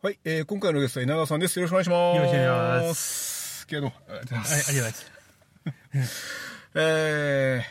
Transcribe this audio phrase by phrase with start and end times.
[0.00, 1.58] はい、えー、今回のゲストは稲川さんです。
[1.58, 2.16] よろしくお願いします。
[2.16, 3.66] よろしくお願いします。
[3.68, 4.72] 今日の、ありがとうございまはい、あす。
[4.72, 4.92] りがとう
[5.64, 6.28] ございます。
[6.76, 7.62] えー、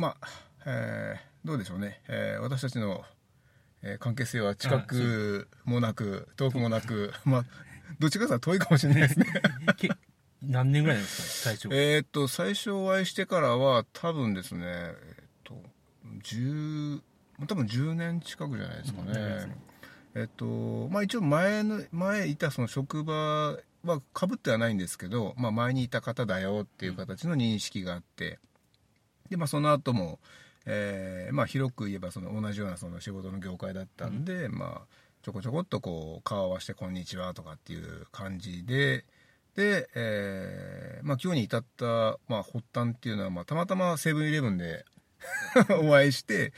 [0.00, 0.28] まあ、
[0.64, 2.00] えー、どうでしょうね。
[2.08, 3.04] えー、私たちの、
[3.82, 7.44] えー関係性は近くもなく、遠くもなく、まあ、
[8.00, 9.26] どっちかというと遠いかもしれないですね。
[9.76, 9.90] け
[10.42, 11.76] 何年ぐらいなんですかね、最初。
[11.76, 15.54] えーっと、最初お会いしてからは、多分ですね、えーっと、
[16.24, 17.02] 10、
[17.46, 19.12] 多分10年近くじゃないですかね。
[19.12, 19.14] う
[19.48, 19.67] ん
[20.18, 23.14] えっと、まあ一応前の、前いたその職場
[23.84, 28.40] は被ってはないんですけど、まあ前にいた方だよっていう形の認識があって、
[29.30, 30.18] で、まあその後も、
[30.66, 34.86] えーまあ広く言えばその同じようなその仕事の業界だったんで、まあ
[35.22, 39.04] ちょこちょこっとこう顔を合わせてこんにちはとかっていう感じで、
[39.54, 44.84] で、えーまあ今日に至った、まあ発端っていうのは、まあたまたまセブンイレブンで
[45.80, 46.52] お会いして、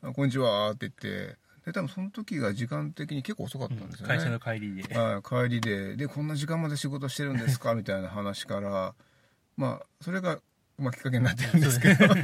[0.00, 4.16] あこんにちはって言って、で、多分その時が時間的に結構遅かったんですよね。
[4.16, 4.98] 会社の帰りで。
[4.98, 7.74] はい、帰りで、で、こんな時間まで仕事してるんですか？
[7.74, 8.94] みたいな話から、
[9.56, 10.40] まあ、それが、
[10.78, 12.14] まあ、きっかけになってるんですけど。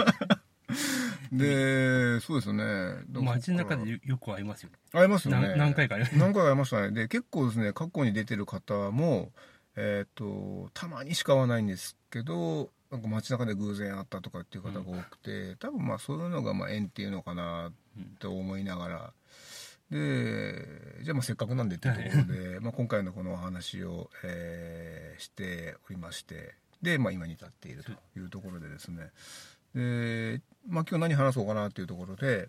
[1.32, 3.04] で、そうですよね。
[3.12, 4.70] 街の中でよよく会いますよ。
[4.92, 5.48] ら会いますよね。
[5.48, 6.90] 何何回かあります何回か会いましたね。
[6.92, 9.30] で、結構ですね、過去に出てる方も、
[9.76, 17.70] えっ、と、たまにしか会わないんですけど、なんか街中で偶然会ったとかっていう方が多くて、多分まあそういうのがまあ縁っていうのかな
[18.18, 19.12] と思いながら、
[19.90, 29.10] で、じゃあまあせっかくなんでっていうところで、 まあ今回のこのお話を、えーしておりまして、で、まあ今に至っているというところでですね、
[29.74, 32.48] で、まあ今日何話そうかなっていうところで、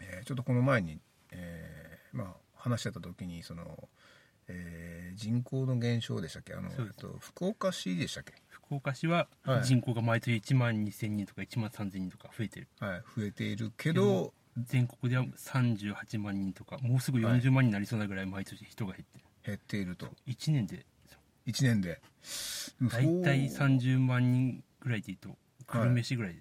[0.00, 1.00] えーちょっとこの前に、
[1.30, 3.88] えーまあ話してた時にその、
[4.48, 6.52] えー人口の減少でしたっけ？
[6.54, 8.34] あの、と、福岡市でしたっけ？
[8.66, 12.68] 福岡市ははい人口が毎年1万2000人とか1万3000人とか増えてる。
[12.80, 19.24] はい、増えているけど、全国では38万人とか、もうすぐ40万人になりそうなぐらい毎年人が減ってる。
[19.44, 20.08] 減っていると。
[20.26, 20.84] 1年で、
[21.46, 22.00] 1年で。
[22.82, 26.40] だいたいそう30万人ぐらいで言うと、久留米市ぐらいで。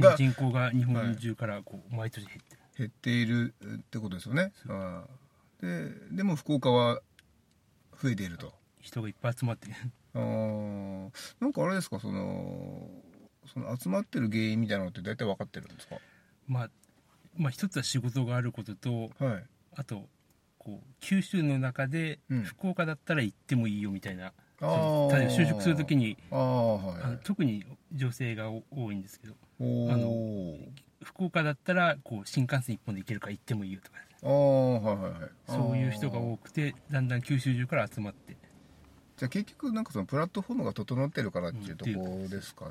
[0.00, 2.60] が人口が日本中からこう毎年減ってる。
[2.78, 4.52] 減っているってことですよね。
[4.68, 7.00] あーで、でも福岡は
[8.02, 8.52] 増えていると。
[8.80, 9.74] 人がいっぱい集まってる。
[10.14, 12.88] あーなんかあれですか、その、
[13.52, 15.96] その集まってる原因みたいなのって大体分かってるんですか？
[16.46, 16.70] まあ、
[17.36, 19.44] まあ一つは仕事があることと、はい。
[19.74, 20.06] あと
[20.58, 22.42] こう九州の中でうん。
[22.42, 27.18] 福岡だったら行ってもいいよみたいな、あそのー例えば就職するときにああ、はい。
[27.24, 30.68] 特に女性がお多いんですけどおあー
[31.02, 35.30] 福岡だったらこう新幹線一本で行けるから行ってもいいよとかああ、はいはいはい。
[35.48, 38.36] そういう人が多くてだんだん九州中から集まって
[39.16, 42.70] じゃあ結局なんかそのプラットフォームが整ってるからっていうとうんころですか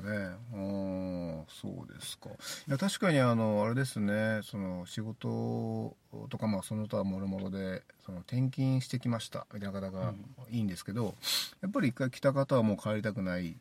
[0.52, 2.30] うん、そうですか。
[2.30, 5.96] いや確かにあのあれですね、その仕事
[6.28, 10.12] とかまあその他もろもろでその転勤してきましたみたいな方が
[10.50, 11.14] いいんですけど、
[11.60, 13.56] やっぱり一回来た方はもう帰りたくない。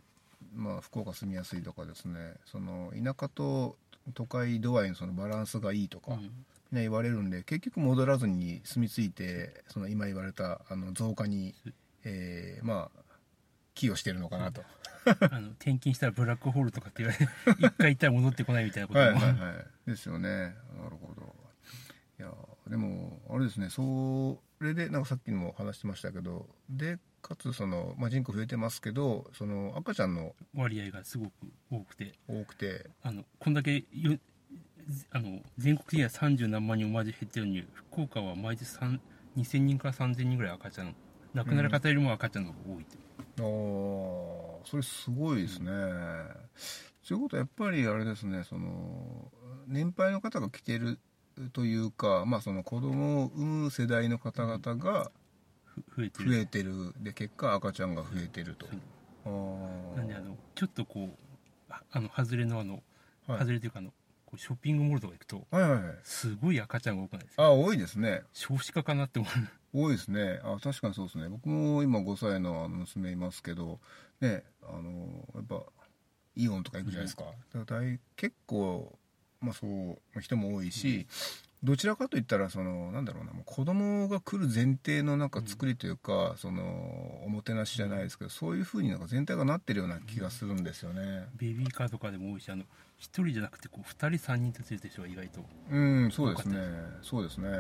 [0.53, 3.77] まあ福岡住みやすいとかですね、その田舎と
[4.13, 6.13] 都会度合いのそのバランスがいいとか。
[6.13, 6.31] うん
[6.71, 11.53] ね、言われるんで結局戻らずに住み着いてその今言われたあの増加に、
[12.03, 13.01] えーまあ
[13.73, 14.63] 寄与してるのかなと、
[15.31, 17.31] あの転勤したらブラックホールとかって言われて
[17.65, 19.89] 一回行ったら戻ってこないみたいなことも、はいはいはい。
[19.89, 20.29] ですよね。
[20.29, 21.35] なるほど。
[22.19, 22.31] いや
[22.67, 23.69] でもあれですね。
[23.69, 31.33] それでなんかさっきも話してましたけどでかつその、まあ、人口増えてますけどその赤ちゃんの割合がすごく
[31.71, 32.13] 多くて。
[32.27, 32.89] 多くて。
[33.01, 34.19] あのこんだけよ
[35.11, 38.99] あの全国的には30何万人もマジ減ってるのに福岡は毎年3
[39.37, 40.95] 2000人から3000人ぐらい赤ちゃん
[41.33, 42.97] 亡くなる方よりも赤ちゃんの方が多いって、
[43.39, 43.43] あ
[44.63, 45.71] あそれすごいですね、
[47.03, 49.31] そういうことはやっぱりあれですねその
[49.67, 50.99] 年配の方が来てる
[51.53, 55.11] というかまあその子供を産む世代の方々が
[55.65, 56.31] ふ増えてる。
[56.31, 56.93] 増えてる。
[56.99, 58.67] で結果赤ちゃんが増えてると。
[59.25, 61.09] あなんであのちょっとこう
[61.69, 62.83] ああの外れのあの、
[63.27, 63.39] はい。
[63.39, 63.93] 外れというかあの
[64.37, 65.95] ショッピングモールとか行くとあはいはいはい。
[66.03, 67.43] すごい赤ちゃんが多くないですか？
[67.43, 68.21] あ多いですね。
[68.33, 69.31] 少子化かなって思う。
[69.73, 70.39] 多いですね。
[70.43, 71.29] あ確かにそうですね。
[71.29, 73.79] 僕も今5歳の娘いますけど
[74.19, 75.63] ねあのやっぱ
[76.35, 77.23] イオンとか行くじゃないですか,、
[77.53, 78.97] だから大結構
[79.41, 81.07] まあそう人も多いし、
[81.63, 91.25] どちらかといったらそのなんだろうなもう子供が来る前提のなんか作りというか、そのおもてなしじゃないですけどそういうふうになんか全体がなってるような気がするんですよね。
[91.37, 92.63] ベビーカーとかでも多いしあの
[92.97, 96.57] 一人じゃなくてこう2人3人と連れてる人が意外とうんそうですね。
[97.03, 97.49] そうですね。
[97.49, 97.57] な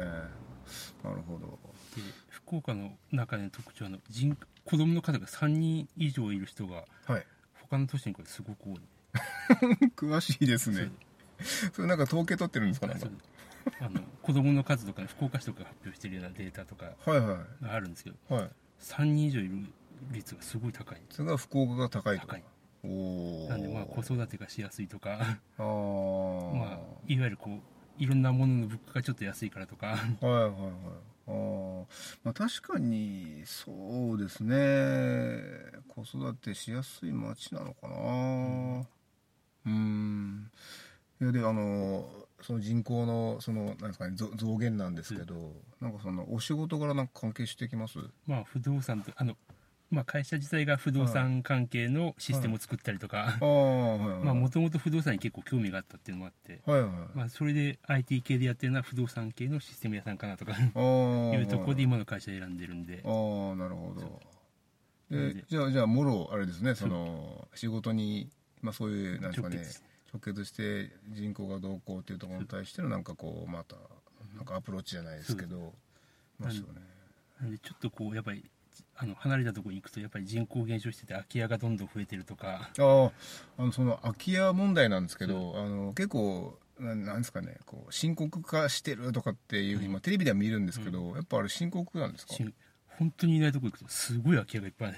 [1.13, 1.59] るほど。
[1.95, 7.25] で福岡の中での特徴はあの人子供の数が3人以上いる人がはい。
[7.69, 8.79] 他の都市にこれすごく多い。
[9.95, 10.89] 詳しいですね。
[11.73, 13.05] それなんか統計取ってるんですかなんか？
[13.05, 13.11] そう
[13.79, 18.49] あの子供の数とか福岡市とかが発表してるようなデータとかがあるんですけどいはい。
[18.79, 19.51] 3人以上いる
[20.11, 21.01] 率がすごい高い。
[21.09, 22.27] それが福岡が高いと。
[22.27, 22.43] 高い。
[22.83, 25.37] おおなんでまあ子育てがしやすいとか。
[25.57, 26.55] あー。
[26.57, 27.59] まあいわゆるこう
[28.01, 29.87] いろんなものの物価がちょっと安いからとか。
[29.87, 30.51] はいはいはい。
[31.27, 31.85] あー。
[32.23, 35.37] まあ確かにそうですね。
[35.87, 38.87] 子育てしやすい街なのかな。
[39.65, 40.51] うん。
[41.21, 42.09] いやであの
[42.41, 47.99] その人口のそのなんですかね増増減なんですけど、なんかそのお仕事柄なんか関係してきます？
[48.25, 49.35] まあ不動産とあの
[49.89, 53.37] まあ会社自体が不動産関係のシステムを作ったりとか。
[53.39, 56.61] ああはいはいまあもともと不動産に結構興味があったっていうのもあって。
[56.65, 60.53] はいはいまあそれで IT 系でやってるのは不動産系のシステム屋さんかなとか。
[60.53, 60.59] ああ
[61.37, 63.03] いうところで今の会社選んでるんで。
[63.05, 64.19] ああなるほど。
[65.11, 68.29] でじゃあじゃあもろあれですねその仕事に
[68.61, 73.75] まあそういうなんですかね直結して人口がどうこうっていうところに対してのなんかこうまた
[74.35, 75.73] なんかアプローチじゃないですけど
[76.39, 76.81] まあそうね。
[77.41, 78.43] なんでちょっとこうやっぱり
[78.95, 82.69] あの離れたところに行くとやっぱり人口減少してて空き家がどんどん増えてるとか。
[82.77, 83.11] ああ
[83.57, 92.33] あのその空き家問題なんですけどあの結構ななんですかねこう深刻化してるとかっていうふうに、まあ、テレビでは見るんですけど、やっぱあれ深刻なんですか？
[92.33, 92.53] し
[92.97, 94.97] 本当にいないとこ行くとすごい空き家がいっぱいある。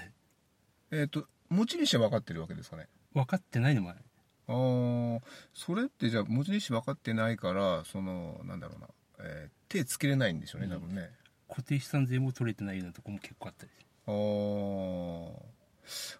[0.92, 2.86] えっ、と持ち主は分かってるわけですかね？
[3.14, 3.98] 分かってないのもある
[4.48, 5.20] ああ
[5.54, 8.88] それってじゃあ持ち主分かってないからそのなんだろうな、
[9.20, 11.10] えー手つけれないんでしょうね多分ね、
[11.48, 13.70] 固定資産税も取れてないようなところも結構あったり
[14.06, 14.12] あ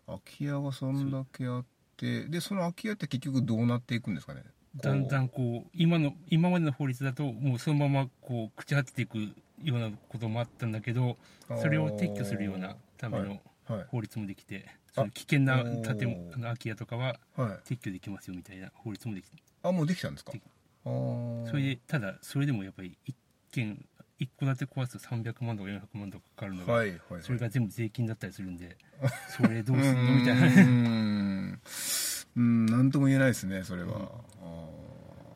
[0.08, 1.64] あ空き家がそんだけあっ
[1.96, 4.42] てでその空き家って結局どうなっていくんですかね？
[4.76, 9.18] だんだんんこう今の今までの法律だともうそのままこう朽ち果てていく
[9.62, 11.16] ようなこともあったんだけど
[11.62, 13.40] それを撤去するようなためのはい
[13.88, 17.74] 法律もできてその危険な建物あの空き家とかははい。
[17.74, 19.36] 撤去できますよみたいな法律もできて。
[19.62, 20.32] あもうできたんですか？
[20.84, 23.16] それでただそれでもやっぱり一
[23.50, 23.84] 軒
[24.18, 27.22] 一戸建て壊すと300万とか400万とかかかるのが、はいはいはい。
[27.22, 28.76] それが全部税金だったりするんで
[29.28, 30.46] それどうすんのみたいな。
[30.46, 31.60] うーん
[32.36, 32.66] うん。
[32.66, 34.00] なんとも言えないですねそれは、う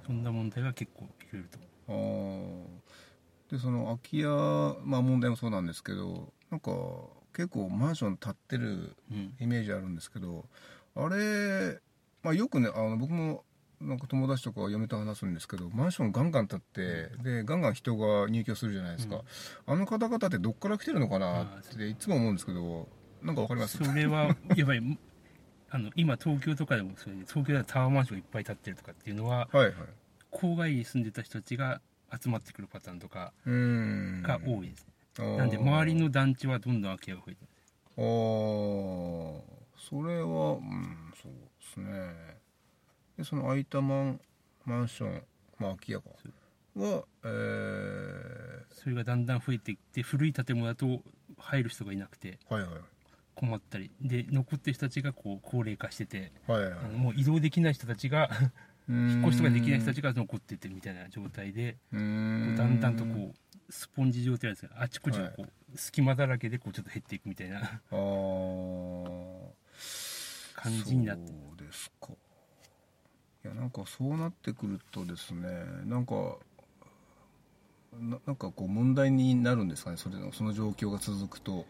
[0.03, 0.07] ん。
[0.07, 1.59] そんな問題が結構いろいろと。
[1.89, 3.53] あーあー。
[3.53, 4.27] でその空き家
[4.85, 6.71] まあ問題もそうなんですけどなんか
[7.39, 9.35] 結構マンション建ってるうん。
[9.41, 10.45] イメージあるんですけど
[10.97, 11.79] あれ、
[12.23, 13.45] まあ、よくねあの僕も
[13.81, 19.23] なんか友達とか嫁と話すんですけどマンションガンガン建ってでガンガン人が入居するじゃないですか、
[19.67, 21.47] あの方々ってどっから来てるのかなっ
[21.77, 22.89] ていつも思うんですけど
[23.23, 23.79] なんかわかります？
[23.79, 24.99] それはやっぱり
[25.71, 29.75] あの今東京とかでもそれで東京ではタワーマンションがいっぱい建ってるとかっていうのははいはい。
[30.33, 31.81] 郊外に住んでた人たちが
[32.21, 34.85] 集まってくるパターンとかが多いです、
[35.19, 37.49] なんで周りの団地はどんどん空き家が増えてる。
[37.97, 39.43] あー。
[39.77, 41.39] それはうんそうで
[41.75, 42.39] すね。
[43.17, 44.21] でその空いたマン
[44.65, 45.23] マンション
[45.59, 46.05] まあ空き家か。
[46.77, 51.03] はえー、それがだんだん増えていって古い建物だと
[51.39, 52.71] 入る人がいなくてはいはい。
[53.35, 53.91] 困ったり。
[54.01, 56.73] で残ってる人たちがこう高齢化しててはいはい。
[56.85, 58.29] あのもう移動できない人たちが
[58.89, 62.55] 引引っ越しとかできない人たちが残っててみたいな状態でうこん。
[62.55, 67.59] うだんだんとこうスポンジ状態ですがあちこちがこう隙間だらけでこうちょっと減っていくみたいな。
[67.59, 69.39] あー。
[70.55, 71.29] 感じになって。
[71.29, 72.09] そうですか。
[73.45, 75.49] いやなんかそうなってくるとですね
[75.85, 76.15] なんか
[77.93, 81.65] ななんかこう問題になるんですかねそれのその状況が続くと。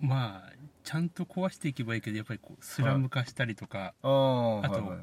[0.00, 5.00] まあちゃんと壊していけばいいけどやっぱりこうスラム化したりとか、あああとはいはいはい。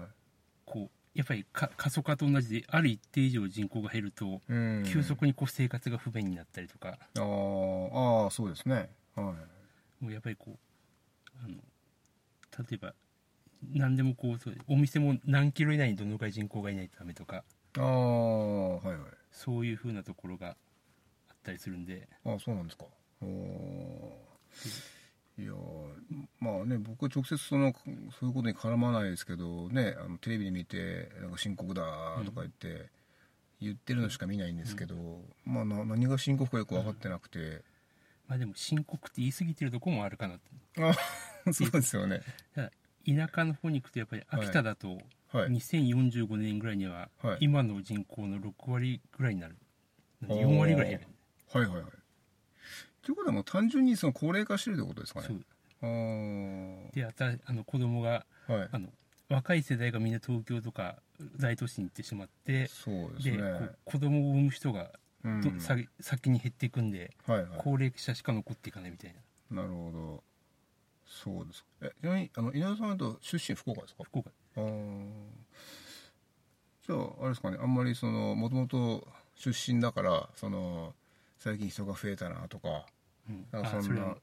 [0.65, 4.83] こうやっぱりか過疎化と同じである一定以上人口が減ると、うん。
[4.87, 6.97] 急速にこう生活が不便になったりとか。
[7.15, 8.89] あーあーそうですね。
[9.15, 9.35] は
[10.01, 10.03] い。
[10.03, 10.57] もうやっぱりこう
[11.43, 11.55] あの
[12.69, 12.93] 例えば
[13.73, 17.43] 何でもこうそうお店も何キロ以内にどのくらい人口がいないとダメとか。
[17.77, 18.97] ああはいはい。
[19.31, 20.47] そういうふうなところが
[21.29, 22.07] あったりするんで。
[22.25, 22.85] あそうなんですか。
[23.21, 25.00] おー
[25.37, 25.55] いやー
[26.39, 27.73] まあね僕は直接その
[28.19, 31.83] そういうことに絡まないですけどねあのテレビで見てなんか深刻だ
[32.25, 32.89] とか言って、
[33.61, 34.95] 言ってるのしか見ないんですけど、
[35.45, 37.61] まあな何が深刻かよく分かってなくて、
[38.27, 40.83] まあでも深刻って言い過ぎてるところもあるかなって。
[40.83, 40.93] あ
[41.53, 42.21] そうですよね。
[42.55, 44.99] 田舎の方に行くとやっぱり秋田だと
[45.31, 45.49] はい。
[45.49, 47.37] 2045年ぐらいにははい。
[47.41, 49.55] 今の人口の6割ぐらいになる。
[50.23, 50.39] あー。
[50.41, 51.07] 4割ぐらい減る。
[51.51, 52.00] はいはいはい
[53.03, 55.27] ということはもう単純にその高齢化してるってことですかね。
[55.27, 55.37] そう。
[55.81, 56.93] あー。
[56.93, 58.69] であたあの子供がはい。
[58.71, 58.89] あの
[59.29, 60.97] 若い世代がみんな東京とか
[61.39, 63.37] 大都市に行ってしまってそうですね。
[63.37, 64.91] で子供を産む人が
[65.23, 65.41] うん。
[65.41, 67.49] どさ先に減っていくんではいはい。
[67.57, 69.15] 高齢者しか残っていかないみたい
[69.49, 69.61] な。
[69.63, 70.23] なるほど。
[71.05, 71.65] そうです。
[71.81, 74.03] えちなみにあの稲田さんと出身福岡ですか？
[74.03, 74.31] 福岡。
[74.57, 75.05] あー。
[76.87, 77.57] じゃああれですかね。
[77.61, 80.93] あんまりそのもともと出身だからその
[81.43, 82.85] 最近人が増えたなとか
[83.27, 83.47] うん。
[83.51, 84.15] なんかそんな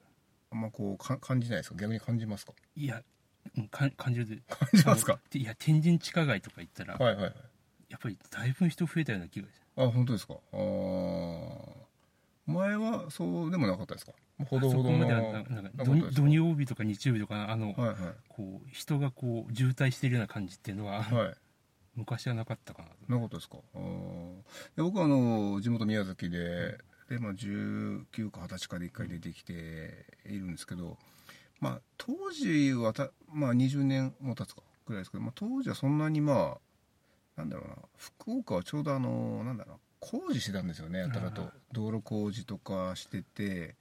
[0.52, 1.76] あんまこうか感じないですか？
[1.76, 2.52] 逆に感じますか？
[2.76, 3.02] いや
[3.56, 4.26] うんか感じる。
[4.26, 5.18] で感じますか？
[5.34, 7.34] いや天神地下街とか行ったらはいはいはい。
[7.88, 10.34] やっぱりだいぶ人増えたような気がしあ本当ですか？
[10.52, 11.88] あー。
[12.46, 14.12] 前はそうでもなかったですか？
[14.46, 15.06] ほどほどの
[16.12, 17.96] 土曜日とか日曜日とかあの、はい
[18.28, 21.26] こう人がこう渋滞してるような感じっていうのは、はい。
[21.26, 21.34] はい
[21.96, 22.94] 昔はなかったかなと。
[23.12, 23.56] なかったですか？
[23.74, 23.80] あ
[24.76, 26.78] 僕はあの地元宮崎で
[27.08, 30.96] で、まあ、19か20歳かで1回出てきているんですけど、
[31.60, 36.58] まあ、当時はた、まあ、20年も経つかぐらいですけど、まあ、当時はそんなにま
[37.36, 41.50] あなんだろうな福岡はちょうどあのなんだろうな工事してたんですよねやたらと。
[41.72, 43.76] 道路工事とかしてて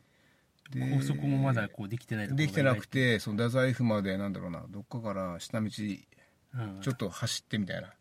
[0.71, 6.81] で高速もまだこうできてないところができてなくてその太宰府までなんだろうなどっかから下道うん。
[6.81, 7.93] ちょっと走ってみたいな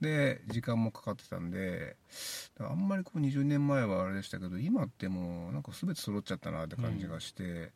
[0.00, 1.96] で時間もかかってたんで
[2.60, 7.72] あんまりこう20年前はあれでしたけど今ってもうなんか全て揃っちゃったなって感じがして、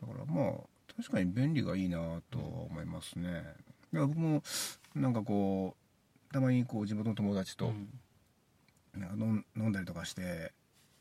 [0.00, 0.54] だからまあ
[0.96, 3.54] 確かに便利がいいなとは思いますね、だか
[3.92, 4.42] ら僕も
[4.94, 5.76] なんかこ
[6.30, 7.72] うたまにこう地元の友達と
[8.94, 10.52] 飲んだりとかして、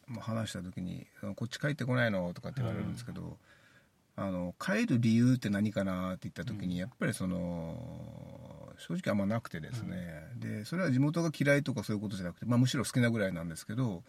[0.07, 3.37] まあ、話した時に「こっち帰ってこないの?」とかって言われるんですけど、
[4.15, 14.01] あの帰る理由って何かなって言った時に、やっぱりその正直あんまなくてですね、でそれは地元が嫌いとかそういうことじゃなくて、まあ、むしろ好きなぐらいなんですけど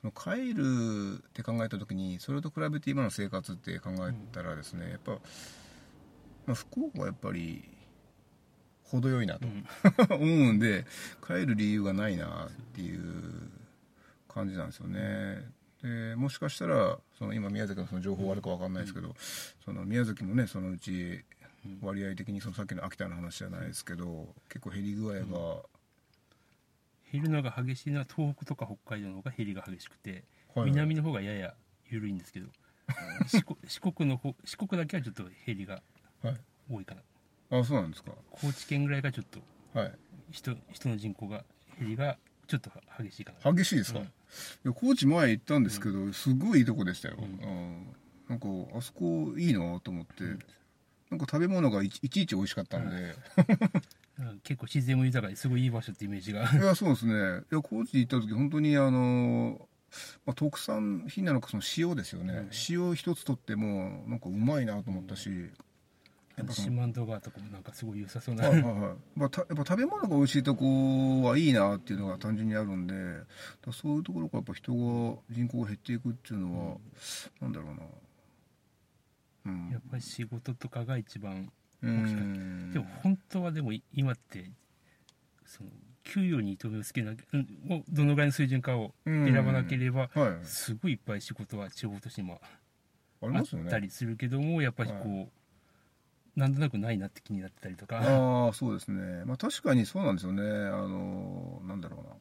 [0.00, 5.12] その帰るって考えた時にそれと比べて今の生活って考えたらですね、やっぱ、
[6.46, 7.64] まあ、福岡はやっぱり
[8.84, 9.48] 程よいなと、
[10.14, 10.86] 思うんで
[11.26, 13.02] 帰る理由がないなっていう
[14.28, 15.50] 感じなんですよね。
[15.82, 19.16] でもしかしたらその今宮崎のその情報あるか分かんないですけど、
[19.64, 21.24] その宮崎もねそのうち
[21.80, 25.62] 割合的にそのさっきの秋田の話じゃないですけど結構減り具合が、
[27.12, 30.70] 減るのが激しいのは東北とか北海道の方が減りが激しくて、はい。
[30.70, 31.54] 南の方がやや
[31.90, 32.48] 緩いんですけど
[33.28, 35.82] 四国四国の方四国だけはちょっと減りが
[36.22, 36.40] はい。
[36.70, 37.02] 多いかな。
[37.58, 38.12] あそうなんですか。
[38.30, 39.40] 高知県ぐらいがちょっと
[39.78, 39.92] はい。
[40.30, 41.44] 人人の人口が
[41.78, 43.52] 減りがちょっと激しいかな。
[43.52, 44.04] 激しいですか、うん。
[44.06, 44.08] い
[44.64, 47.24] や高知前行ったんですけど、すごいいいとこでしたよ、うん。
[47.24, 47.96] うん。
[48.28, 50.24] なんかあそこいいなと思って、
[51.12, 52.96] なんか食べ物がいちいちいち美味しかったんで、
[54.18, 56.42] うん 結構自然も豊かですごいいい場所ってイメージが。
[56.52, 57.12] いやそうですね。
[57.52, 59.68] いや高知行った時本当にあの、
[60.24, 65.28] まあ、特産品なのかその塩ですよね、うん塩一つとってもなんかうまいなと思ったし、
[66.36, 68.94] やっぱその四万十川とかもなんかすごい良さそうな、はいはいはい。
[69.14, 72.94] まあ、たやっぱ食べ物が美味しいとこはいいなっていうのが単純にあるんで。
[73.72, 76.76] そういうところからやっぱ人が人口が減っていくっていうのは、
[77.42, 77.82] なんだろうな。
[77.82, 77.88] うん
[79.44, 81.50] やっぱり仕事とかが一番
[81.82, 84.50] う大きかっんでも本当はでもい今って
[85.46, 85.70] その
[86.04, 87.24] 給与に糸目をつけなきゃ、
[87.88, 90.44] どのぐらいの水準かを選ばなければ、はい。
[90.44, 92.40] すごいいっぱい仕事は地方としても
[93.22, 93.70] あっますよね。
[93.70, 95.26] たりするけどもやっぱりこう、は
[96.34, 97.98] なんとなくないなって気になってたりとか。
[97.98, 99.24] ああそうですね。
[99.26, 100.42] まあ確かにそうなんですよね。
[100.42, 102.16] あのなんだろうな。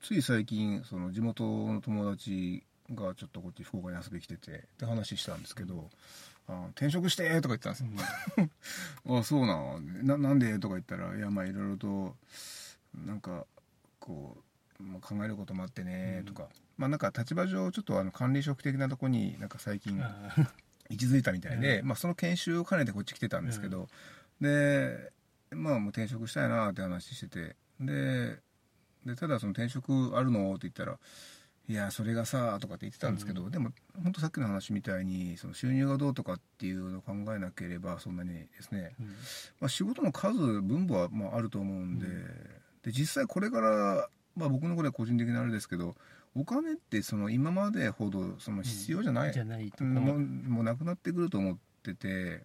[0.00, 5.90] つい最近その地元の友達がちょっとこっち福岡に遊びに来ててって話したんですけど
[6.48, 7.88] 「あ転職して!」とか言ってたんですよ。
[9.06, 9.18] うん。
[9.18, 10.58] あそうなんななんで？
[10.58, 12.16] とか言ったらいやまあいろいろと
[13.06, 13.46] なんか
[13.98, 14.36] こ
[14.80, 19.98] う、まあ、考えることもあってねとか、まあなんか立場上ちょっとあの管理職的なとこになんか最近
[20.90, 23.88] 位置づいたみたいで、うまあ、その研修を兼ねてこっち来てたんですけど、
[24.40, 25.12] で
[25.50, 28.38] まあもう転職したいなって話しててで
[29.06, 30.50] でただその転職あるの？
[30.54, 30.98] って言ったら
[31.68, 39.06] 「いやそれがさ」とかって言ってたんですけど、でも本当さっきの話みたいにその収入がどうとかっていうのを考えなければそんなにですね、うん。
[39.06, 42.06] まあ、仕事の数分母はまああると思うんで,、
[42.82, 45.94] で実際これから、まあ、僕のこれは個人的なあれですけど
[46.34, 52.42] お金ってその今までほどその必要じゃない、じゃないもうもうなくなってくると思ってて、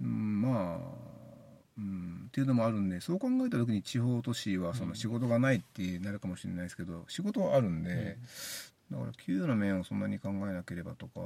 [0.00, 1.25] うん、まあ、
[1.78, 8.16] うん、っていうのもあるんでそう考えた時に地方都市はその仕事がないってなるかもしれないですけど、仕事はあるんで、
[8.90, 11.20] だから給与の面をそんなに考えなければとか、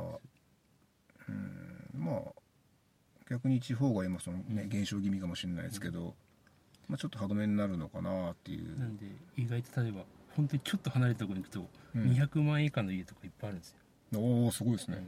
[1.28, 2.18] うん、まあ
[3.30, 6.14] 逆に地方が今その、ね、減少気味かもしれないですけど、
[6.88, 8.78] まあ、ちょっと歯止めになるのかなっていう。
[8.78, 10.00] なんで意外と例えば
[10.34, 12.02] 本当にちょっと離れたところに行くと、うん。
[12.10, 14.20] 200万円以下の家とかいっぱいあるんですよ。
[14.20, 15.06] おおすごいですね、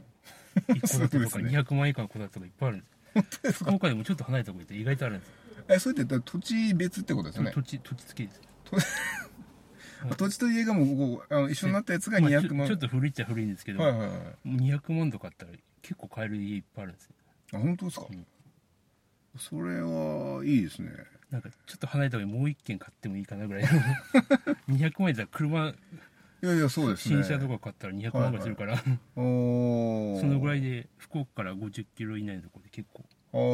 [0.75, 1.59] 一戸建てとかすごいですね。
[1.59, 2.92] 200万円以下の戸建てとかいっぱいあるんですよ
[3.53, 5.33] 福岡でもちょっと離れたとこ行って意外とあるんですよ。
[5.67, 7.51] えそれって土地別ってことですよね？
[7.51, 8.41] 土地土地付きです。
[10.17, 14.15] 土地と家がもうあの一緒になったやつがまあちょ200万、ちょっと古いっちゃ古いんですけど、はいはいは
[14.45, 14.49] い。
[14.49, 15.51] 200万とかあったら
[15.81, 17.11] 結構買える家いっぱいあるんですよ。
[17.53, 18.27] あ本当ですか、うん。
[19.37, 20.91] それはいいですね。
[21.29, 23.69] なんかちょっと離れたところにもう一軒買ってもいいかなぐらいの。
[24.75, 25.73] 200万円だったら車
[26.43, 27.23] いやいやそうですね。
[27.23, 28.43] 新車とか買ったら200万ぐらい。
[28.43, 28.73] するから、
[29.15, 30.19] おー。
[30.19, 33.03] そのぐらいで福岡から50キロ以内のところで結構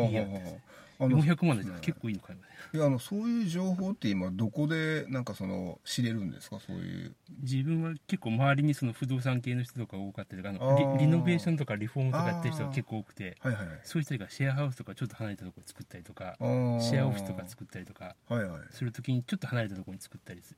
[0.07, 0.55] いいやはーはー
[1.01, 6.59] あの400万だったら結構いいの買いますいやあのそういう情報って今どこでなんかその知れるんですか？
[6.59, 7.15] そういう。
[7.41, 18.61] 自分は結構周りにその不動産系の人とか多かったりとかあのリリノベーションとかリフォームとかやってる人が結構多くてはいはいはいそういう人がシェアハウスとかちょっと離れたところ作ったりとかシェアオフィスとか作ったりとかはいはい。
[18.71, 20.53] するときにちょっと離れたところに作ったりすす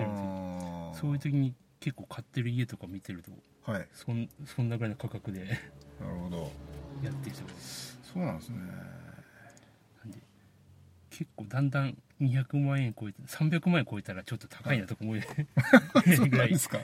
[0.00, 0.92] るんですよ。
[0.94, 3.32] そういう時に結構買ってる家とか見てると
[3.70, 3.86] はい。
[3.92, 5.40] そんそんなぐらいの価格で
[6.00, 6.36] なるほど。
[7.02, 7.54] やってる人がい。
[7.54, 8.56] るそうなんですね。
[10.04, 10.18] なんで
[11.10, 15.20] 結構だんだん200万円超えて300万円超えたらちょっと高いなとか思う。
[16.16, 16.80] そうぐらいなんですか。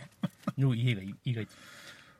[0.58, 1.52] の家が意外と。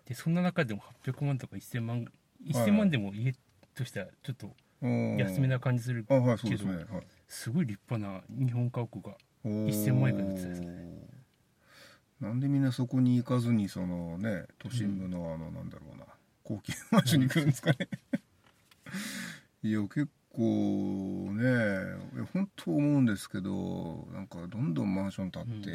[0.06, 2.06] でそんな中でも800万とか1000万
[2.46, 3.34] 1000万でも家
[3.74, 4.54] としてはちょっと
[5.18, 6.84] 安めな感じするあはいそうけどですね。
[6.96, 7.06] はい。
[7.28, 9.66] すごい立派な日本家屋がおー。
[9.72, 10.87] 1000万円から売ってたんですね
[12.20, 16.04] なんでみんなそこに行かずにそのね都心部のあのなんだろうな
[16.42, 17.88] 高級マンションに来るんですかね。
[19.62, 25.70] いや結構ね本当思うんですけどなんかどんどんマンション建って、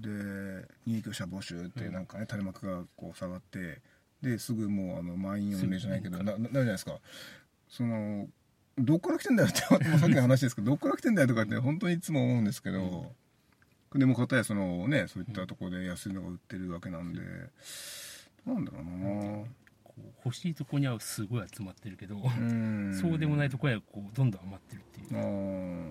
[0.00, 3.80] で入居者募集ってなんかね垂れ幕がこう下がって
[4.22, 6.98] ですぐもうあの満員御礼じゃないけどなななるじゃないですか。
[7.68, 8.28] その
[8.78, 9.78] どっから来てんだよってさっ
[10.08, 13.12] きの話ですけどどっから来てんだよとかって本当にいつも思うんですけど、
[13.94, 17.20] でも片やそのねそういったところで安いのが売ってるわけなんで、
[18.44, 19.44] なんだろうな。
[20.24, 22.92] 欲しいとこにはすごい集まってるけど、うん。
[23.00, 25.08] そうでもないとこにはこうどんどん余ってるっていう。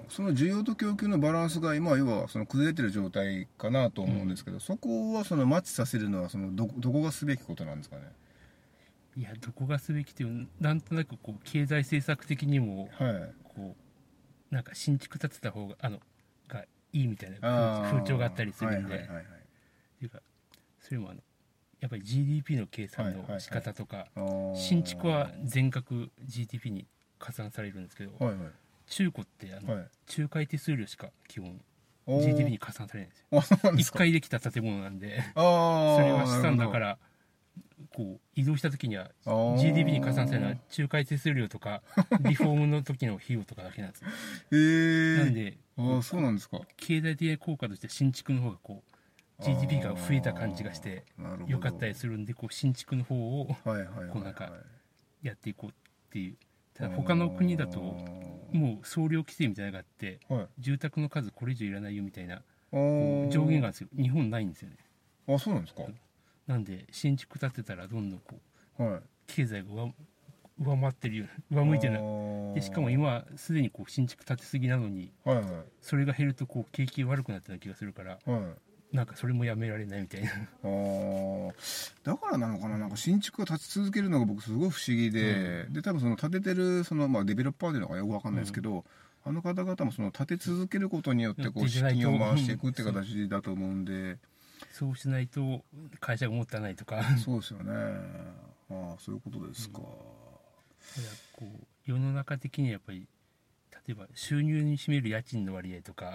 [0.09, 8.11] その需要と供給のバランスが今要はその崩れてる状態かなと思うんですけど、そこはそのマッチさせるのはそのどどこがすべきことなんですかね？
[9.15, 13.33] いやどこがすべきっていうなんとなくこう経済政策的にもはい。
[13.43, 13.77] こ
[14.51, 16.03] うなんか新築建てた方があのが
[16.93, 19.25] いいみたいな風風潮があったりするんで、はいはいはいはい。
[19.25, 19.27] っ
[19.99, 20.19] ていうか
[20.79, 21.19] それもあの
[21.81, 24.55] やっぱり GDP の計算の仕方とか、あー。
[24.55, 26.87] 新築は全額 GDP に
[27.19, 28.37] 加算されるんですけど、はいはい。
[28.87, 29.87] 中古ってあの、はい。
[30.17, 31.59] 仲介手数料しか基本
[32.07, 33.25] GDP に加算されないんですよ。
[33.37, 35.21] あそうなんです1か回できた建物なんで。
[35.35, 36.97] それは資産だから
[37.93, 39.11] こう移動した時には
[39.59, 41.83] GDP に加算されるのは仲介手数料とか
[42.21, 44.03] リフォームの時の費用とかだけなんです
[44.51, 46.61] えなんでああそうなんですか。
[46.77, 48.83] 経済的な効果として新築の方がこ
[49.39, 51.51] う GDP が増えた感じがしてあーなるほど。
[51.51, 54.51] 良かったりするんでこう新築の方をこうなんか
[55.21, 55.73] やっていこうっ
[56.11, 56.35] ていう。
[56.73, 57.79] ただ他の国だと
[58.51, 60.47] もう総量規制みたいなのがあってうはい。
[60.59, 63.89] 住宅の数これ以上いらないよみたいな上限があるんですよ。
[63.95, 64.77] 日本ないんですよね。
[65.27, 65.83] あそうなんですか
[66.47, 68.39] なんで新築建てたらどんどんこ
[68.79, 69.01] うはい。
[69.27, 69.93] 経済が上
[70.59, 71.99] 上回ってるような上向いてる
[72.53, 75.45] でしかも今はすでにこう新築建てすぎなのにはいはい。
[75.81, 78.41] それが減るとこう景気悪くなってた気がするからはい。
[78.95, 80.29] なんかそれもやめられないみたいな。
[80.29, 81.51] あー。
[82.03, 88.85] だからなのかななんか新築が建ち続けるのが僕すごい不思議で、で多分その建ててるその、まあ、デベロッパーというのかよくわかんないですけど、
[89.25, 94.19] あの方々もその建て続けることによってこう資金を回していくって形だと思うんで、
[94.73, 95.63] そうしないと
[95.99, 97.03] 会社が持たないとか。
[97.23, 97.71] そうですよね。
[98.71, 100.01] ああそういうことですか、こ
[101.41, 101.45] う
[101.85, 103.07] 世の中的にやっぱり
[103.85, 106.05] 例えば収入に占める家賃の割合とか、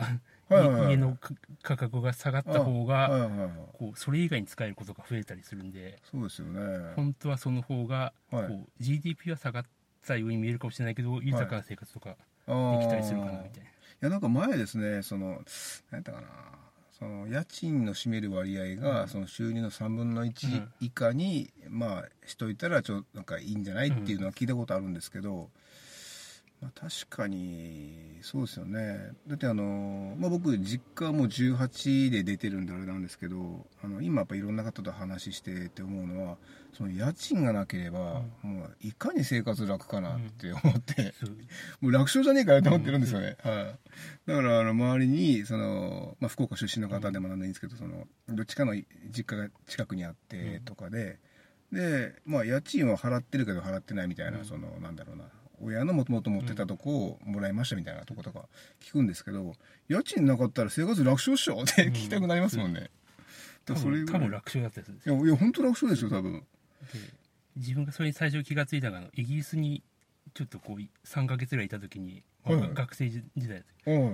[0.49, 0.91] はいはいはい。
[0.91, 6.95] 家のか価格が下がった方が、はいはいはいこうそれ以外に使えることが増えたりするんでそうですよね。
[6.97, 9.65] 本当はその方がこう、はい GDP は下がっ
[10.05, 12.17] たように見えるかもしれないけど豊かな生活とかで
[12.83, 13.69] きたりするかなみたいな。
[13.69, 15.43] いやなんか前ですねその
[15.93, 16.27] 何やったかな
[16.99, 19.09] その家賃の占める割合が、うん。
[19.09, 20.73] その収入の3分のう1ん。
[20.81, 25.51] 以下に、まあしといたらちょなんかいいんじゃないっていうのは聞いたことあるんですけど、
[26.61, 29.11] まあ、確かにそうですよね。
[29.29, 36.37] だってあの、まあ、僕実家はもう18で出てるんであれなんですけどあの今やっぱいろんな方と話してって思うのは
[36.79, 41.31] その家賃がなければ、もういかに生活楽かなって思って、そう
[41.81, 43.37] もう楽勝じゃねえかよと思ってるんですよね。
[43.43, 43.75] は
[44.27, 44.31] い。
[44.31, 48.75] だから、あの、周りに、その、まあ、福岡出身の方でもなんでいいんですけど、その、どっちかの
[49.11, 51.19] 実家が近くにあって、とかで、
[51.73, 54.45] で、まあ、家賃は払ってるけど払ってないみたいな、うん。
[54.45, 55.25] その、なんだろうな、
[55.61, 58.49] 親のもともと持ってたとこをもらいましたみたいなとことか
[58.81, 59.55] 聞くんですけど、
[59.89, 61.63] 家賃なかったら生活楽勝っしょ？
[61.63, 62.91] って聞きたくなりますもんね。
[63.65, 66.33] 多だからそれ多分楽勝だったりするんですいや、いや、本当楽勝ですよ、多分。
[66.33, 66.45] で
[67.57, 69.83] 自分がそれに最初気がついたのがイギリスに
[70.35, 72.75] ちょっとこう3ヶ月ぐらいいた時に、まあはいはい。
[72.75, 73.65] 学生時時代はい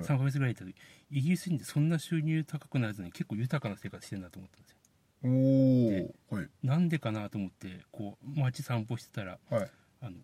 [0.02, 0.74] 3ヶ月ぐらいいた時
[1.10, 4.76] イギリス人ってそんな収入高くならずに結構豊かな生活してるなと思ったんですよ。
[5.22, 9.70] おー、はい、なんでかなと思ってこう街散歩してたらはい。
[10.00, 10.16] あの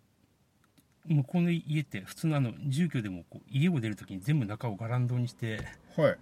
[1.06, 5.60] 向こうの家って普通のあの住居でもこう家を出る時に全部中をガランドにして
[5.96, 6.16] はい。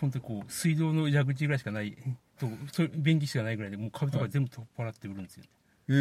[0.00, 1.96] 本当にこう水道の蛇口ぐらいしかない
[2.38, 5.44] とそれ便器しかないぐらいでもう壁とか全部取っ払って売るんですよ、
[5.88, 5.96] へで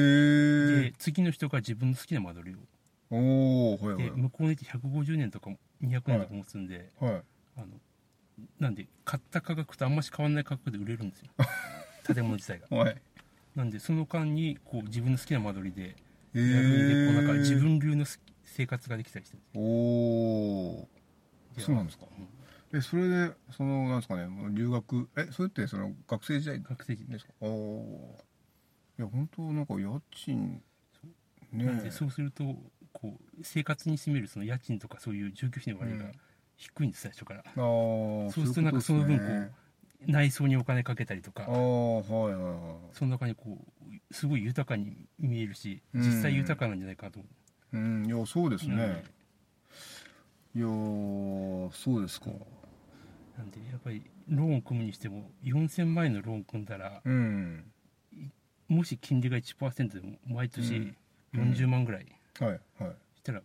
[0.91, 0.93] ー。
[0.99, 2.59] 次の人が自分の好きな間取りを
[3.09, 4.03] おー、はい、はい。
[4.03, 5.49] で向こうの家って150年とか
[5.81, 7.23] 200年とか持つんで、はい。
[7.57, 7.67] あの
[8.59, 11.29] なんで買った価格とあんまし変わらない価格で売れるんですよ
[12.05, 13.01] 建物自体がはい。
[13.55, 15.95] なんでその間にこう自分の好きな間取りで
[16.33, 17.39] へやるんでこうなんかー。
[17.39, 19.61] 自分流のす生活ができたりしてるんですよ。
[19.61, 21.57] おー。
[21.57, 22.05] でそうなんですか。
[22.17, 22.27] うん
[22.73, 27.13] え、それで、その、なんですかね、もう留学、え、それって、その、学生時代学生時代。
[27.13, 28.99] ですかおー。
[28.99, 30.61] いや、本当なんか家賃、
[31.51, 31.91] ね。
[31.91, 32.43] そうすると
[32.91, 36.11] こう生活に占めるその家賃とかそういう住居費の割合が
[36.55, 37.43] 低いんです最初から。
[37.45, 39.51] あーそうするとなんかその分こう
[40.05, 42.95] 内装にお金かけたりとかああはいはいはい。
[42.95, 46.01] その中にこうすごい豊かに見えるしうん。
[46.01, 47.27] 実際豊かなんじゃないかなと思
[47.73, 49.03] う、うんいやそうですね、
[50.55, 50.61] うん。
[50.61, 52.27] いやーそうですか。
[53.37, 57.65] なんでやっぱりローン組むにしても4000万円のローン組んだらうん。
[58.67, 60.95] もし金利が1%でも毎年
[61.33, 61.51] うん。
[61.51, 62.05] 40万ぐらい
[62.39, 62.59] はいはい。
[63.17, 63.41] したら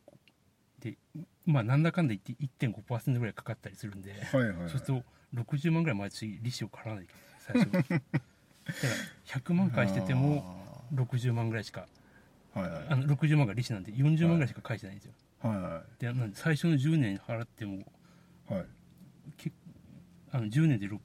[0.81, 0.97] で
[1.45, 2.33] まあなんだかんだ言って
[2.67, 4.69] 1.5%ぐらいかかったりするんで、はいはいはい。
[4.69, 7.73] そうすると60万ぐらい毎年利子を払わないと最初。
[7.73, 8.01] だから
[9.25, 11.87] 100万返してても60万ぐらいしか
[12.55, 12.87] はいはい。
[12.88, 18.66] あの60万が利子なんで40万ぐらいしか返してないんですよ、はいはでなんで最初の10年払ってもいはい。
[19.37, 19.57] 結
[20.31, 21.01] あの10年でろ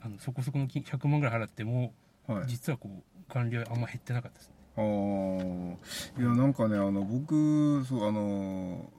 [0.00, 1.94] あのそこそこの金100万ぐらい払っても
[2.26, 2.46] はい。
[2.46, 4.54] 実はこう管理はあんま減ってなかったですね。
[4.76, 5.76] あー。
[6.20, 8.92] いやなんかねあの僕そうあの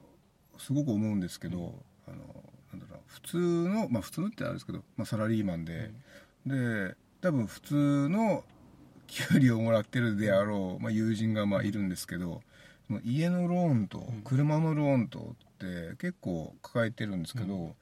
[0.58, 2.43] すごく思うんですけど、あの
[3.14, 5.90] 普通のまあ普通のってあれですけど、まあ、サラリーマンで、
[6.46, 8.44] で多分普通の
[9.06, 12.42] 給料をもらってるであろう、まあ、友人がまあいるんですけど
[13.04, 14.22] 家のローンとん。
[14.24, 17.76] 車のローンとって結構抱えてるんですけど、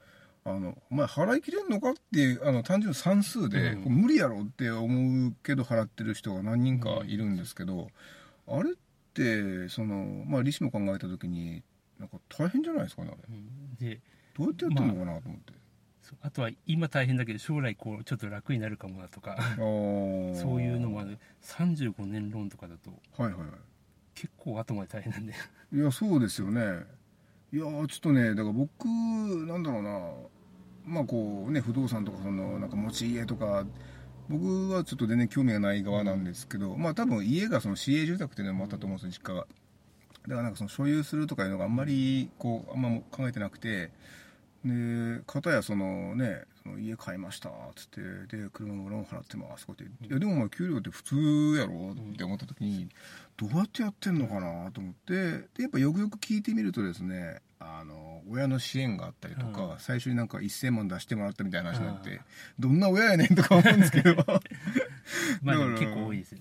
[0.45, 4.03] あのお前払いきれんのかっていうあの単純に算数で、うん。
[4.03, 7.89] 無理やろって思うけど払ってる人が何人かいるんですけど、
[8.47, 8.75] あれっ
[9.15, 11.63] てその、まあ、利子も考えた時に
[11.99, 13.23] なんか大変じゃないですかねあれ。
[13.29, 13.75] うん。
[13.77, 14.01] で
[14.37, 15.53] どうやってやってるのかなと思って、
[16.03, 19.37] そうあとは今大変だけど将来こうちょっと楽になるかもなとか。
[19.57, 21.19] そういうのもある。
[21.43, 22.91] 35年ローンとかだと。
[23.23, 23.51] はいはいはい。
[24.15, 25.33] 結構後まで大変なんで
[25.73, 26.61] いやそうですよね。
[27.53, 30.01] いやーちょっとねだから僕なんだろうな。
[30.85, 33.65] まあこうね不動産とかそのなんか持ち家とか
[34.29, 39.47] 僕はちょっと全然興味がない側なんですけど、まあ多分家がその市営住宅っていうのもあったと思うんですよ実家が。
[40.23, 43.91] だからなんかその所有するとかいうのがあんまりこうあんま考えてなくて
[44.65, 51.17] で片やそのねその家買いましたっつってで車もローン払ってますとかっていやでもお前給料って普通
[51.59, 51.93] やろ？
[51.93, 52.89] って思った時に
[53.37, 59.79] どうやってやってんのかなと思ってでやっぱよくよく聞いてみるとですねあの親の支援があったりとか、うん。
[59.79, 62.21] 最初になんか1000万出してもらったみたいな話になって、うん。
[62.59, 64.17] どんな親やねんとか思うんですけど。
[65.43, 66.39] まあ結構多いですよ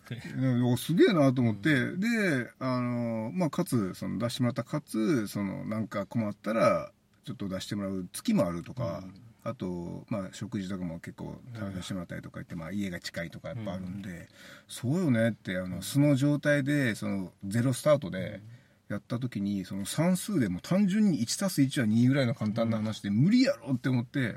[0.78, 6.92] すげえなと思って、であの、まあ、かつその出してもらったかつそのなんか困ったら
[7.24, 9.04] ちょっと出してもらう月もあるとか、
[9.44, 14.28] あと、まあ、食事とかも結構食べさせてもらったりとか言って、まあ、家が近いとかやっぱあるんで、
[14.68, 18.42] そうよねってあの素の状態でそのゼロスタートで
[18.90, 24.36] やった時にその算数でも単純に 1+1 は2ぐらいの簡単な話で無理やろって思って。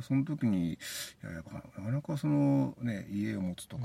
[0.00, 0.78] その時にい
[1.24, 3.82] ややっぱなかなかそのね家を持つとか、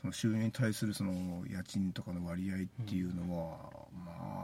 [0.00, 3.58] その収入に対するその家賃とかの割合っていうのは、
[3.92, 4.43] まあ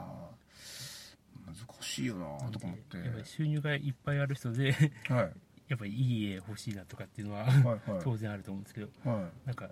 [1.81, 4.71] しいよなとか思って、やっぱり収入がいっぱいある人で
[5.07, 5.31] はい。
[5.67, 7.79] やっぱりいい家欲しいなとかっていうのははいはい。
[8.03, 9.69] 当然あると思うんですけどはなんか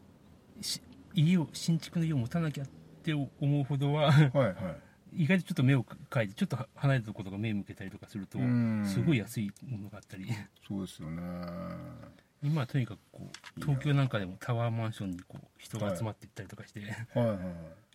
[0.62, 0.82] し
[1.14, 2.68] 家を新築の家を持たなきゃっ
[3.04, 4.78] て思うほどはいはいは
[5.14, 5.24] い。
[5.24, 8.86] 意外とちょっと目を変えてちょっと離れたところとか目向けたりとかするとうん。
[8.86, 10.26] すごい安いものがあったり。
[10.68, 11.22] そうですよね。
[12.42, 16.80] 今はとにかくこう東京なんかでもタワーマンションにこう人が集まっていったりとかして、
[17.14, 17.38] はいはい。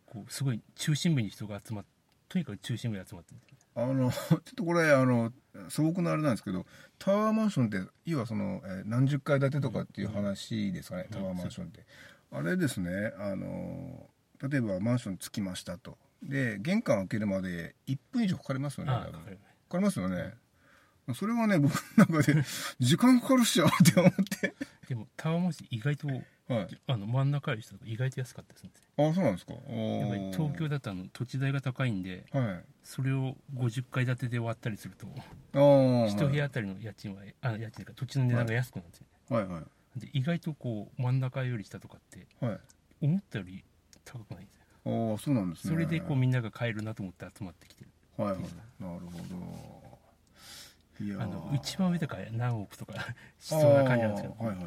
[0.05, 1.94] こうすごい中心部に人が集まって
[2.35, 3.41] とにかく中心部に集まってる
[3.77, 5.33] あの ちょっとこれあの
[5.69, 6.67] 素朴なあれなんですけど
[6.99, 11.87] タワーマンションって要はその、えー何十階建てとかっていう話ですかね、タワーマンションって。
[12.33, 14.11] あれですねあの
[14.43, 15.97] 例えばマンション着きましたと。
[16.25, 19.11] で玄関開けるまで1分以上かかりますよねか
[19.69, 20.35] かりますよね。
[21.15, 22.43] それはね僕の中で
[22.81, 24.55] 時間かかるっしょって思って
[24.89, 26.81] でもタワーマンション意外とはい。
[26.87, 28.71] あの真ん中より下とか意外と安かったですよ。
[28.99, 29.55] あそうなんですか？
[29.55, 29.63] やっ
[30.11, 32.65] ぱり東京だとあの土地代が高いんではい。
[32.83, 35.07] それを50階建てで割ったりすると
[36.07, 39.07] 一部屋あたりの家賃はあ家賃か土地の値段が安くなるんですよ。
[39.31, 39.61] ね、はいは
[39.97, 40.01] い。
[40.01, 42.59] で意外とこう真ん中より下とかってはい。
[43.01, 43.65] 思ったより
[44.05, 44.63] 高くないんですよ。
[45.11, 45.71] ああそうなんですね。
[45.71, 47.91] それでこうみんなが買えるなと思って集まってきてる
[48.23, 48.43] はいはい。
[48.79, 49.84] なるほど
[51.21, 52.95] あの一番上とか何億とか
[53.39, 54.67] しそうな感じなんですけど、はいはい。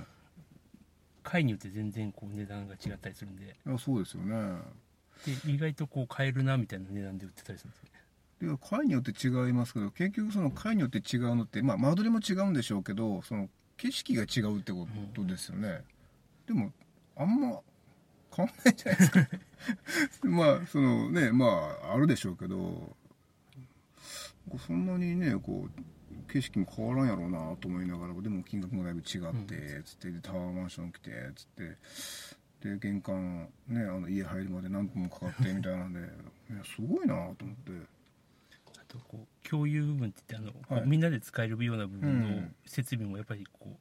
[1.24, 3.56] 階によって全然こう値段が違ったりするんで。
[3.80, 4.60] そうですよね。
[5.26, 7.86] で意外とこう買えるなみたいな値段で売ってたりするんですよ。
[7.94, 7.98] ね
[8.40, 15.84] で階によって違いますけど結局その階によって違うのってまあ間取りも違うんでしょうけどその景色が違うってことですよね、
[16.48, 16.72] でも
[17.16, 17.60] あんま
[18.36, 19.28] 変わんないじゃないですか？
[20.30, 21.46] まあそのねま
[21.84, 22.96] ああるでしょうけど
[24.68, 25.82] そんなにねこう
[26.28, 31.46] 景色も変わらんやろうなと思いながらでも金額もだいぶ違って、つってでタワーマンション来てつっ
[32.62, 37.98] てで玄関ねあの家入るまで何分もかかってみたいなんでいやすごいなと思って。
[38.78, 40.88] あとこう共有部分って言ってあの、はい。
[40.90, 42.56] みんなで使えるような部分のうん。
[42.66, 43.78] 設備もやっぱりこ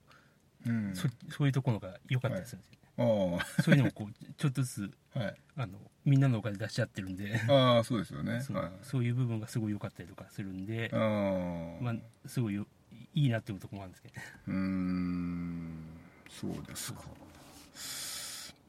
[0.67, 0.95] う、うん。
[0.95, 5.35] そそういうところが良かったりするんですよね、あそういうのもこうちょっとずつあはい。
[5.57, 7.41] あのみんなのお金出し合ってるんで。
[7.49, 8.41] ああそうですよね。
[8.41, 8.71] そ,、はい。
[8.83, 11.95] そういう部分がすごい良かったりとかするんでああまあ、
[12.29, 12.67] すごいよ
[13.15, 14.15] いいなっていうところもあるんですけど。
[14.15, 15.85] ねうーん。
[16.29, 17.03] そうですか、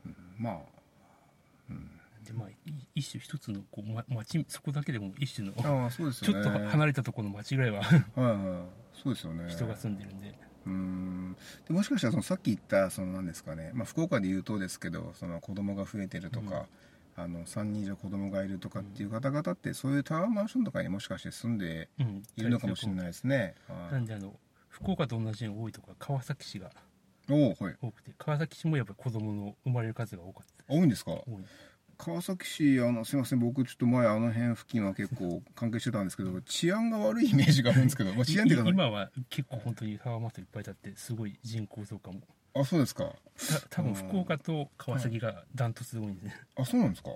[0.06, 0.16] うん。
[0.38, 0.78] まあ。
[2.28, 2.56] でまあい
[2.96, 6.38] 一種一つのこう、ま、町そこだけでも一種のああそうですね。
[6.38, 9.02] ょっと離れたところの町ぐらいははいはい。
[9.02, 9.50] そうですよね。
[9.50, 11.38] 人が住んでるんで、うーん。
[11.68, 16.66] でもしかしたらそのさっき言ったその何ですかね、まあ、福岡で言うとですけどその子供が増えてるとか、
[17.16, 23.94] あの3人以上子供がいるとかっていう方々ってそういうタワーマンションとかにもしかして住んでうん、いるのかもしれないですね、はい。
[23.94, 24.34] なんであの
[24.70, 26.72] 福岡と同じように多いところは川崎市が
[27.30, 27.56] 多
[27.92, 31.12] くて川崎市もやっぱり子供の生まれる数が多かった多いんですか？
[31.12, 31.44] 多い
[31.98, 42.22] 川崎市あのすいません僕ちょっと前あの辺付近は結構関係してたんですけど治安が悪いイメージがあるんですけど、まあ、治安っていうかい今は結構本当にタワーマンションいっぱい建ってすごい人口増加も。
[42.54, 43.12] あそうですか。
[43.70, 47.12] た多分福岡と川崎がダントツで多いんですね、あそうなんですか。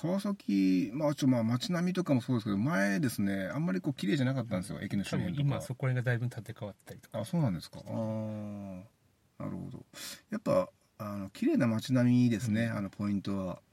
[0.00, 7.20] 川崎まあちょまあ街並みとかもそうですけど前ですねあんまりこう綺麗じゃなかったんですよ駅の周辺とか今そこら辺がだいぶ建て替わったりとか。
[7.20, 7.78] あそうなんですか。
[7.78, 9.84] ああなるほど。
[10.30, 13.58] やっぱあの綺麗な街並みですね、あのポイントは。
[13.58, 13.63] い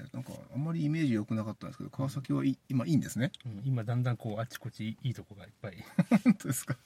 [0.00, 3.30] やなんかあんまりイメージ良くなかったんですけど川崎はい今いいんですね？
[3.46, 5.76] うん今だんだんこうあちこちいいとこがいっぱい。
[6.24, 6.76] 本当ですか？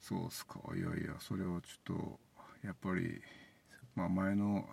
[0.00, 0.60] そうっすか。
[0.76, 2.20] いやいやそれはちょっと
[2.64, 3.20] やっぱり
[3.94, 4.68] まあ前の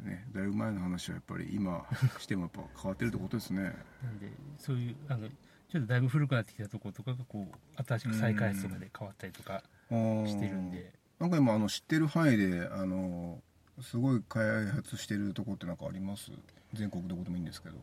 [0.00, 1.84] ねだいぶ前の話はやっぱり今
[2.18, 3.62] してもやっぱ変わってるってことですね。
[4.02, 10.92] なんでそういうあのちょっとだいぶ古くなってきたところとかがこう新しく再開発とかで変わったりとかししてるんで。
[11.18, 13.42] なんか今あの知ってる範囲であの
[13.82, 16.30] すごい開発してるとこってなんかあります？
[16.74, 17.76] 全国どこでもいいんですけど。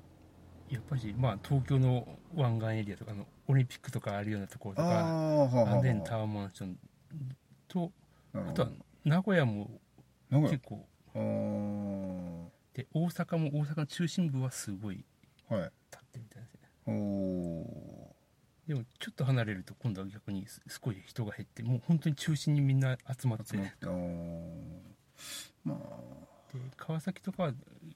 [0.69, 6.77] やっぱりまあ東京の湾岸エリアとかあのオリンピックとかあるようなところとあかアンデンタワーマンション
[7.67, 7.91] と
[8.33, 8.69] あとは
[9.03, 9.69] 名古屋も
[10.31, 10.85] 結構。
[12.73, 15.05] で大阪も大阪の中心部はすごい
[15.49, 15.61] はい。
[15.61, 16.61] 立ってるみたいですね。
[16.87, 18.15] おお
[18.67, 23.45] でもちょっと離れると今度は逆にすすごい人が減ってもう本当に中心にみんな集まって。
[23.45, 23.59] 集
[25.65, 25.77] まあ。
[26.53, 27.51] で川崎とかは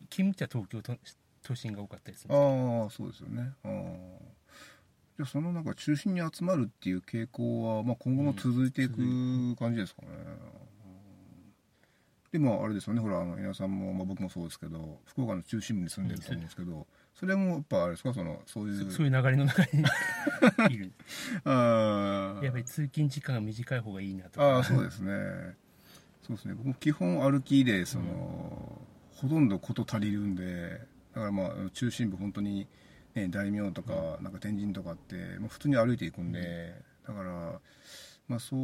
[0.09, 0.97] 勤務地は東京都
[1.43, 3.51] 都心が多かったりするんあですけああそうですよね。
[3.63, 3.93] あー
[5.17, 8.95] じゃあそのなんか中心に集まるっていう傾向は、まあ、今後も続いていく
[9.57, 10.37] 感じですかね、うん。
[12.31, 13.01] でもあれですよね。
[13.01, 18.13] ほらあの皆さんも、まあ、僕もそうですけど福岡の中心部に住んでると思うんですけど、それもやっぱあれですか？
[18.13, 19.67] そのそういうどそういう流れの中に
[20.73, 20.93] いる。
[21.43, 24.45] あーやっぱり通勤時間が短い方がいいなとか。
[24.45, 25.57] ああそうですね
[26.29, 26.53] そうですね。
[26.53, 28.81] 僕も基本歩きでその、
[29.15, 30.79] ほとんど事足りるんで
[31.13, 32.67] だからまあ中心部本当に、
[33.15, 36.75] ね、大名とかなんか天神とかって、まあ、普通に歩いていくんで、
[37.07, 37.59] だから
[38.27, 38.55] まあそ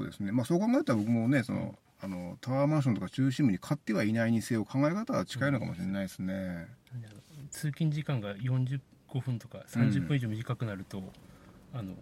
[0.00, 0.30] うですね。
[0.30, 6.68] まあそう考えたら僕もねその、あのタワーマンションとか中心部に買ってはいないにせよ考え方は近いのかもしれないですね、
[7.50, 8.80] 通勤時間が45
[9.20, 11.02] 分とか30分以上短くなると、
[11.74, 11.94] あの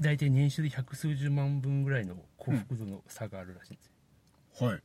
[0.00, 3.86] 大体年収で百数十万分ぐらいの幸福度の差があるらしいんです
[4.60, 4.82] よ、はい。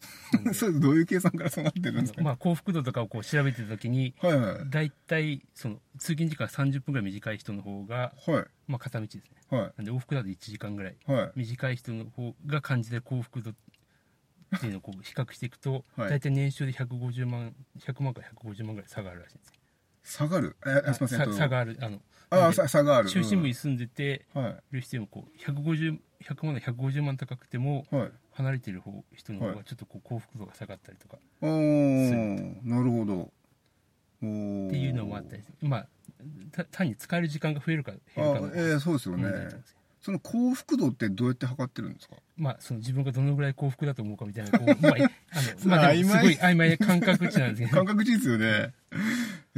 [0.54, 8.44] それどういう計算からそうなってるんですか、まあ、幸福度とかをこう調べてた時にはいはい大体その通勤時間が30分ぐらい短い人の方が、はい。
[8.68, 9.22] まあ、片道ですね。
[9.50, 10.96] はなんで往復だと1時間ぐらい。
[11.08, 11.32] いはい。
[11.34, 13.54] 短い人の方が感じてる幸福度っ
[14.60, 16.10] ていうのをこう比較していくと、はい。
[16.10, 19.52] 大体年収で150万100万から150万ぐらい差があるらしいんです
[20.04, 20.56] 下がる？
[20.66, 21.32] えあすいませんえっと。
[21.32, 21.78] 差差がある。
[21.80, 24.26] あのあさ差がある中心部に住んでて
[24.70, 28.10] る人でもこう150 100万から150万高くてもはい。
[28.32, 29.56] 離れてる方人の方はい。
[29.56, 31.18] がちょっとこう幸福度が下がったりとか。
[31.40, 33.22] おーなるほど。
[33.24, 34.26] って
[34.76, 35.86] いうのもあったりまあ
[36.50, 39.28] た単に使える時間が増えるか減るかのあえーそうですよね。
[40.00, 42.16] その幸福度ってどうやって測ってるんですか？
[42.36, 45.10] まあ、その自分がどのぐらい幸福だと思うかみたいな、こう、まあ、いあの、
[45.70, 48.72] まあ、すごい曖昧 な感覚値なんですけど、感覚値ですよね。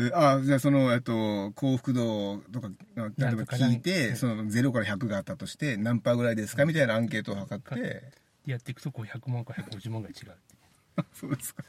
[0.08, 2.72] えあじゃあその、えっと、幸福度とか、例
[3.04, 3.04] え
[3.36, 6.64] ば聞いて、その0から100があったとして、何パーぐらいですか？
[6.64, 8.02] みたいなアンケートを測って、
[8.46, 11.04] やっていくと、こう、100万から150万ぐらい違う。
[11.14, 11.62] そうですか。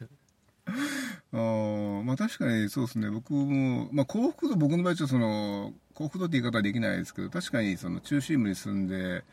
[1.34, 3.10] あーまあ確かにそうですね。
[3.10, 9.24] 僕も、まあ幸福度、僕の場合ちょっとその、幸福度って言い方はできないですけど、確かにその中心部に住んで、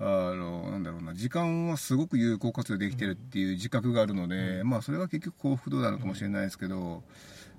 [0.00, 7.02] あの、なんだろうな、時間はすごく有効活用できてるっていう自覚があるので、まあそれが結局幸福度なのかもしれないですけど、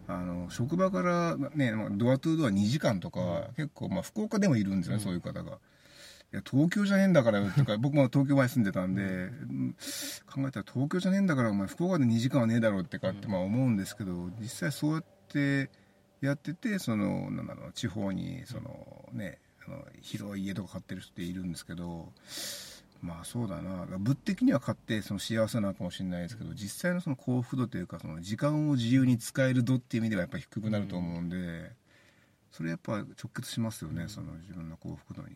[0.09, 5.59] あの、職場からね、まあドアトゥードア2時間とか、結構、まあ福岡でもいるんですよね、そういう方が。
[6.31, 9.75] いや、東京じゃねえんだからよとか、僕も東京前住んでたんで、うん
[10.25, 15.69] 考えたら東京じゃねえんだから、お前福岡で2時間はねえだろうってかってまあ思うんですけど、実際そうやって
[16.21, 22.11] やってて、その、なんだろう、地方に、そのね、あの広い家とか買ってる人っているんですけど、
[23.01, 31.71] まあそうだな、物的には買ってその幸せなのかもしれないですけど、実際のその幸福度というか、その時間を自由に使える度っていう意味ではやっぱり低くなると思うんで、
[32.51, 35.35] それやっぱ直結しますよね、その自分の幸福度に。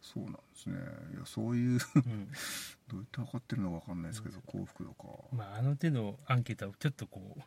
[0.00, 0.76] そうなんですね。
[1.14, 2.28] いや、そういううん。
[2.88, 5.06] どうやって測ってるのか分かんないですけど、幸福度か。
[5.32, 7.42] まあ、あの手のアンケートは、ちょっとこう、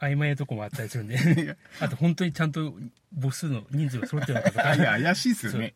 [0.00, 1.16] 曖昧なとこもあったりするんで
[1.80, 2.76] あと本当にちゃんと
[3.20, 5.74] 母数の人数が揃ってるのかとか、 いや、怪しいですよね。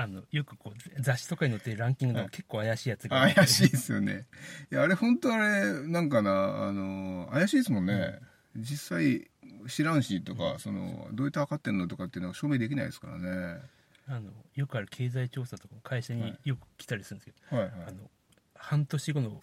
[0.00, 4.26] あの、よくこう、雑誌とかに載ってるランキングでも結構怪しいやつが怪しいですよね。
[4.70, 8.20] いや、あれ本当あれ、なんかな、あの、怪しいですもんね。
[8.56, 9.28] 実際、
[9.66, 13.60] 知らんしとか、その、どうやって測ってんのとかっていうのは証明できないですからね。
[14.06, 17.72] あの、よくある経済調査とかも会社によく来たりするんですけど、はいはい。
[17.88, 18.08] あの、
[18.54, 19.42] 半年後の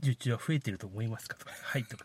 [0.00, 2.04] 受注は増えてると思いますかとか、はいとか、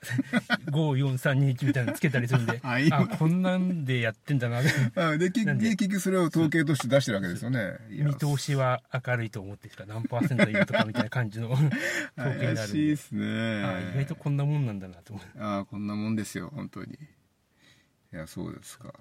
[0.71, 4.59] 54321みたいなのつけたりするんで、 はいあ、こんなんでやってんだな、
[4.95, 7.77] あで、結局、結局それを統計として出してるわけですよね。
[7.89, 11.79] 見通しは明るいと思ってしか何パーセントいるとかみたいな感じの統計に
[12.15, 13.25] な怪るんで、しいですね。
[13.63, 15.43] あ意外とこんなもんなんだなと思う。
[15.43, 16.93] ああ、こんなもんですよ、本当に。
[16.93, 18.93] いや、そうですか。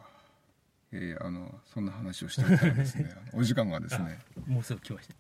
[0.93, 5.15] えー、あの、そんな話をしてみたらですね、お時間がですね、もうすぐ来ました。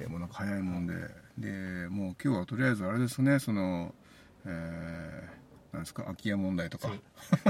[0.00, 0.94] えもうなんか早いもんで、
[1.38, 3.94] で、もう今日はとりあえずあれですね、その、
[4.44, 6.90] えー、なんですか、空き家問題とか。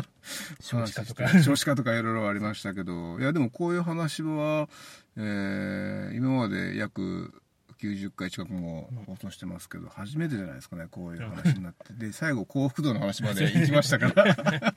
[0.61, 1.29] 少子化とか。
[1.43, 4.69] 少子化とかいろいろありましたけど、いや、でもこういう話は、
[5.17, 7.43] えー、今まで約
[7.81, 11.95] 90回近くも放送してますけど、初めてじゃないですかね、こういう話になって。
[11.99, 14.37] で、最後、幸福度の話まで行きましたから、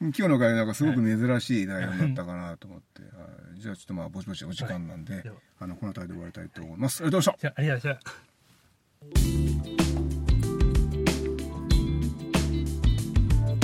[0.00, 3.08] 今日の回なんかすごく珍しい内容になったかなと思って、は
[3.56, 3.60] い。
[3.60, 7.02] じゃあちょっとまあ、ぼちぼちお時間なんで、ではあの、この辺りで終わりたいと思います。
[7.04, 7.40] ありがとうございました。
[7.40, 8.10] じゃあ、ありがとうございまし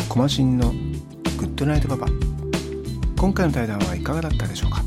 [0.07, 0.13] た。
[0.15, 0.79] コマシンのグ
[1.47, 2.07] ッドナイトパパ。
[3.17, 4.85] 今回の対談はいかがだったでしょうか。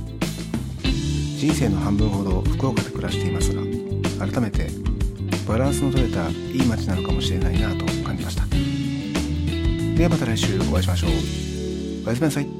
[1.39, 3.78] 人生の半分ほど福岡で暮らしていますが
[4.19, 4.67] 改めて
[5.47, 8.45] バランスの取れたいい街なのかもしれないなと感じました。
[9.97, 11.11] ではまた来週お会いしましょう。
[12.05, 12.58] おやすみなさい。